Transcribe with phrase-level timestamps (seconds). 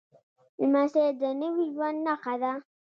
[0.61, 2.51] لمسی د نوي ژوند نښه ده.